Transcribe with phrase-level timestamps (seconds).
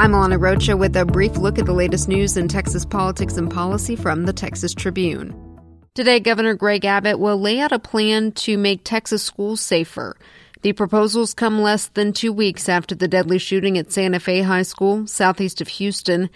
[0.00, 3.50] I'm Alana Rocha with a brief look at the latest news in Texas politics and
[3.50, 5.36] policy from the Texas Tribune.
[5.94, 10.16] Today, Governor Greg Abbott will lay out a plan to make Texas schools safer.
[10.62, 14.62] The proposals come less than two weeks after the deadly shooting at Santa Fe High
[14.62, 16.30] School, southeast of Houston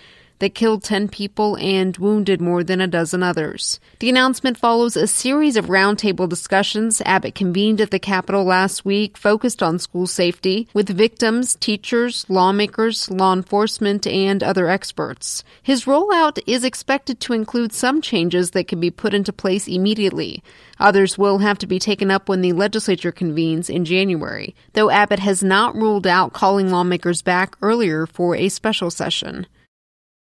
[0.44, 3.80] that killed 10 people and wounded more than a dozen others.
[4.00, 9.16] The announcement follows a series of roundtable discussions Abbott convened at the Capitol last week
[9.16, 15.44] focused on school safety with victims, teachers, lawmakers, law enforcement, and other experts.
[15.62, 20.42] His rollout is expected to include some changes that can be put into place immediately.
[20.78, 25.20] Others will have to be taken up when the legislature convenes in January, though Abbott
[25.20, 29.46] has not ruled out calling lawmakers back earlier for a special session.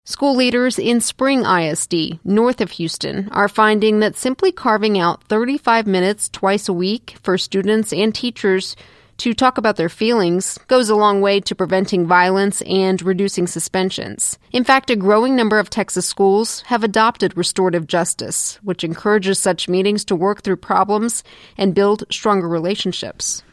[0.09, 5.85] School leaders in Spring ISD, north of Houston, are finding that simply carving out 35
[5.85, 8.75] minutes twice a week for students and teachers
[9.17, 14.39] to talk about their feelings goes a long way to preventing violence and reducing suspensions.
[14.51, 19.69] In fact, a growing number of Texas schools have adopted restorative justice, which encourages such
[19.69, 21.23] meetings to work through problems
[21.55, 23.43] and build stronger relationships.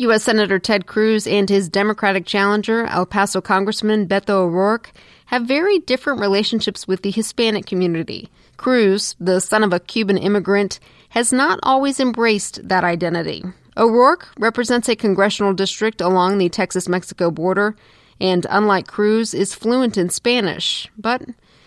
[0.00, 0.22] U.S.
[0.22, 4.92] Senator Ted Cruz and his Democratic challenger, El Paso Congressman Beto O'Rourke,
[5.26, 8.30] have very different relationships with the Hispanic community.
[8.56, 13.42] Cruz, the son of a Cuban immigrant, has not always embraced that identity.
[13.76, 17.74] O'Rourke represents a congressional district along the Texas Mexico border,
[18.20, 21.22] and unlike Cruz, is fluent in Spanish, but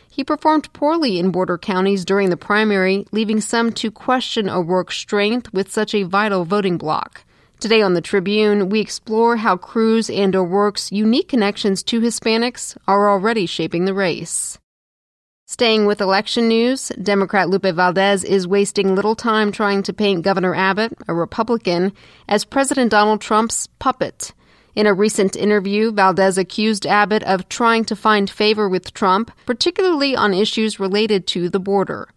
[0.10, 5.52] he performed poorly in border counties during the primary, leaving some to question O'Rourke's strength
[5.52, 7.26] with such a vital voting bloc.
[7.62, 13.08] Today on the Tribune, we explore how Cruz and O'Rourke's unique connections to Hispanics are
[13.08, 14.58] already shaping the race.
[15.46, 20.56] Staying with election news, Democrat Lupe Valdez is wasting little time trying to paint Governor
[20.56, 21.94] Abbott, a Republican,
[22.28, 24.34] as President Donald Trump's puppet.
[24.74, 30.16] In a recent interview, Valdez accused Abbott of trying to find favor with Trump, particularly
[30.16, 32.10] on issues related to the border.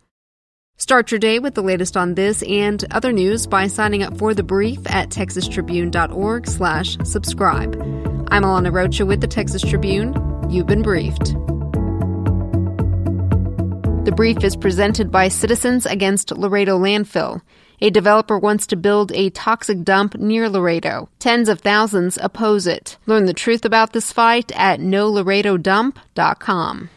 [0.76, 4.34] Start your day with the latest on this and other news by signing up for
[4.34, 7.74] The Brief at texastribune.org slash subscribe.
[8.28, 10.14] I'm Alana Rocha with the Texas Tribune.
[10.50, 11.34] You've been briefed.
[14.04, 17.40] The Brief is presented by Citizens Against Laredo Landfill.
[17.80, 21.08] A developer wants to build a toxic dump near Laredo.
[21.18, 22.98] Tens of thousands oppose it.
[23.06, 26.90] Learn the truth about this fight at nolaredodump.com.